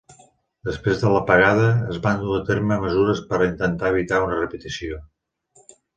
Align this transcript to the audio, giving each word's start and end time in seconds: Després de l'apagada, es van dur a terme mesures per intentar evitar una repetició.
Després 0.67 1.01
de 1.03 1.09
l'apagada, 1.15 1.67
es 1.95 1.99
van 2.07 2.17
dur 2.23 2.33
a 2.37 2.41
terme 2.47 2.77
mesures 2.85 3.21
per 3.33 3.43
intentar 3.49 3.93
evitar 3.95 4.23
una 4.29 4.41
repetició. 4.43 4.99